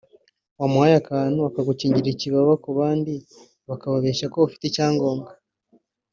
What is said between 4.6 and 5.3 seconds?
ibyangombwa